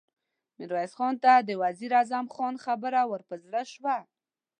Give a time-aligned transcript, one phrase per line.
[0.57, 2.25] ميرويس خان ته د وزير اعظم
[2.65, 3.97] خبره ور په زړه شوه.